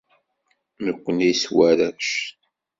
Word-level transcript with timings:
Nekni 0.83 1.31
s 1.41 1.43
warrac. 1.55 2.07